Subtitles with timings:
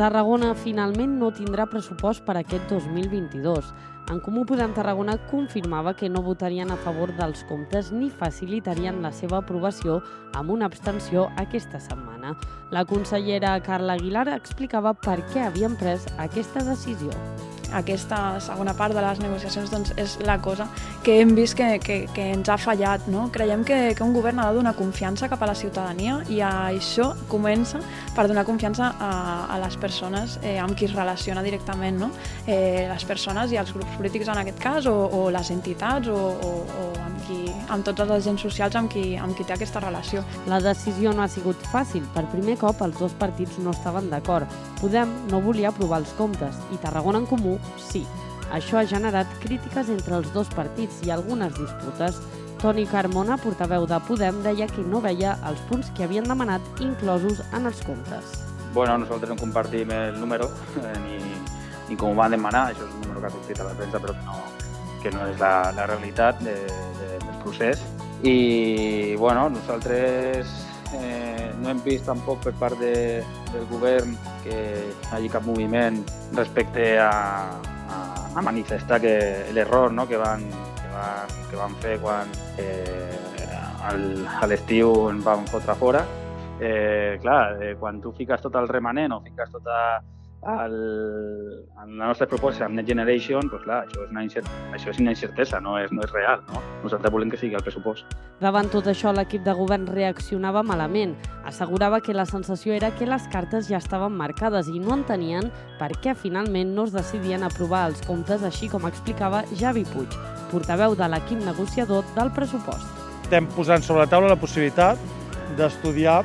[0.00, 3.66] Tarragona finalment no tindrà pressupost per aquest 2022.
[4.08, 9.10] En Comú Podem Tarragona confirmava que no votarien a favor dels comptes ni facilitarien la
[9.12, 9.98] seva aprovació
[10.40, 12.32] amb una abstenció aquesta setmana.
[12.72, 17.12] La consellera Carla Aguilar explicava per què havien pres aquesta decisió
[17.72, 20.68] aquesta segona part de les negociacions doncs, és la cosa
[21.04, 23.06] que hem vist que, que, que ens ha fallat.
[23.10, 23.28] No?
[23.32, 27.12] Creiem que, que un govern ha de donar confiança cap a la ciutadania i això
[27.30, 27.80] comença
[28.16, 29.12] per donar confiança a,
[29.50, 32.10] a les persones eh, amb qui es relaciona directament, no?
[32.46, 36.16] eh, les persones i els grups polítics en aquest cas, o, o les entitats, o,
[36.16, 39.82] o, o amb, qui, amb tots els agents socials amb qui, amb qui té aquesta
[39.82, 40.24] relació.
[40.50, 42.04] La decisió no ha sigut fàcil.
[42.14, 44.50] Per primer cop els dos partits no estaven d'acord.
[44.80, 48.04] Podem no volia aprovar els comptes i Tarragona en Comú sí.
[48.50, 52.18] Això ha generat crítiques entre els dos partits i algunes disputes.
[52.60, 57.40] Toni Carmona, portaveu de Podem, deia que no veia els punts que havien demanat inclosos
[57.56, 58.34] en els comptes.
[58.74, 60.50] Bueno, nosaltres no compartim el número
[60.82, 61.18] eh, ni,
[61.88, 64.02] ni com ho van demanar, això és un número que ha sortit a la premsa
[64.02, 64.42] però que no,
[65.02, 66.58] que no és la, la realitat de,
[67.00, 67.82] de, del procés.
[68.22, 70.50] I bueno, nosaltres
[70.98, 73.20] eh, no hem vist tampoc per part de,
[73.52, 74.58] del govern que
[75.10, 76.00] hagi cap moviment
[76.36, 77.98] respecte a, a,
[78.34, 79.16] a manifestar que
[79.54, 80.46] l'error no, que, van,
[80.80, 83.20] que, van, que van fer quan eh,
[83.90, 86.04] al, a l'estiu en van fotre fora.
[86.60, 89.76] Eh, clar, eh, quan tu fiques tot el remanent o fiques tota
[90.42, 94.92] el, en la nostra proposta amb Net Generation, doncs clar, això és una, incert, això
[94.92, 96.40] és una incertesa, no és, no és real.
[96.48, 96.62] No?
[96.84, 98.08] Nosaltres volem que sigui el pressupost.
[98.40, 101.12] Davant tot això, l'equip de govern reaccionava malament.
[101.44, 105.92] Assegurava que la sensació era que les cartes ja estaven marcades i no entenien per
[106.00, 110.16] què finalment no es decidien aprovar els comptes, així com explicava Javi Puig,
[110.50, 112.88] portaveu de l'equip negociador del pressupost.
[113.28, 114.98] Estem posant sobre la taula la possibilitat
[115.58, 116.22] d'estudiar,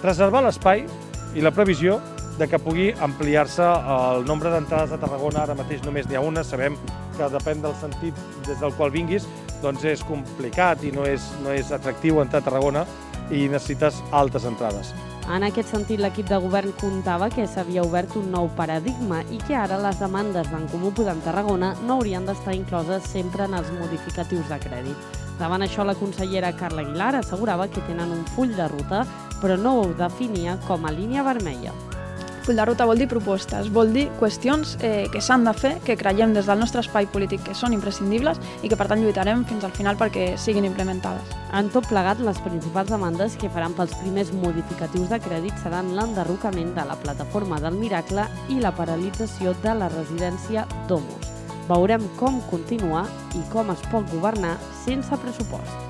[0.00, 0.86] preservar l'espai
[1.36, 2.00] i la previsió
[2.40, 5.42] de que pugui ampliar-se el nombre d'entrades a Tarragona.
[5.44, 6.78] Ara mateix només n'hi ha una, sabem
[7.18, 9.26] que depèn del sentit des del qual vinguis,
[9.60, 12.86] doncs és complicat i no és, no és atractiu entrar a Tarragona
[13.28, 14.94] i necessites altes entrades.
[15.30, 19.54] En aquest sentit, l'equip de govern comptava que s'havia obert un nou paradigma i que
[19.54, 24.48] ara les demandes d'en Comú Podem Tarragona no haurien d'estar incloses sempre en els modificatius
[24.48, 25.20] de crèdit.
[25.38, 29.04] Davant això, la consellera Carla Aguilar assegurava que tenen un full de ruta,
[29.44, 31.76] però no ho definia com a línia vermella.
[32.44, 35.96] Full de ruta vol dir propostes, vol dir qüestions eh, que s'han de fer, que
[36.00, 39.66] creiem des del nostre espai polític que són imprescindibles i que per tant lluitarem fins
[39.66, 41.36] al final perquè siguin implementades.
[41.52, 46.72] En tot plegat, les principals demandes que faran pels primers modificatius de crèdit seran l'enderrocament
[46.78, 51.30] de la plataforma del Miracle i la paralització de la residència Domus.
[51.68, 53.04] Veurem com continuar
[53.36, 55.89] i com es pot governar sense pressupost.